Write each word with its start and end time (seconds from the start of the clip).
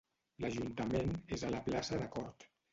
L'ajuntament 0.45 1.13
és 1.39 1.45
a 1.45 1.53
la 1.59 1.63
plaça 1.71 2.03
de 2.05 2.11
Cort. 2.19 2.53